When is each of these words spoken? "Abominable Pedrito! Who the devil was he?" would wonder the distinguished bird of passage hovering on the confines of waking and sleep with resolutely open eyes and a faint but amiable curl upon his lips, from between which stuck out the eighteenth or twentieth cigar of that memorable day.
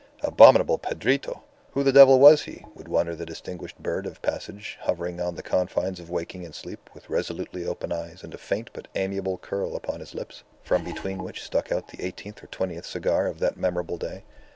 "Abominable 0.23 0.79
Pedrito! 0.79 1.43
Who 1.73 1.83
the 1.83 1.91
devil 1.91 2.17
was 2.19 2.41
he?" 2.45 2.65
would 2.73 2.87
wonder 2.87 3.15
the 3.15 3.23
distinguished 3.23 3.77
bird 3.77 4.07
of 4.07 4.19
passage 4.23 4.79
hovering 4.81 5.21
on 5.21 5.35
the 5.35 5.43
confines 5.43 5.99
of 5.99 6.09
waking 6.09 6.43
and 6.43 6.55
sleep 6.55 6.89
with 6.95 7.07
resolutely 7.07 7.67
open 7.67 7.91
eyes 7.91 8.23
and 8.23 8.33
a 8.33 8.39
faint 8.39 8.71
but 8.73 8.87
amiable 8.95 9.37
curl 9.37 9.75
upon 9.75 9.99
his 9.99 10.15
lips, 10.15 10.43
from 10.63 10.83
between 10.83 11.21
which 11.21 11.43
stuck 11.43 11.71
out 11.71 11.89
the 11.89 12.01
eighteenth 12.03 12.43
or 12.43 12.47
twentieth 12.47 12.87
cigar 12.87 13.27
of 13.27 13.37
that 13.41 13.57
memorable 13.57 13.99
day. 13.99 14.23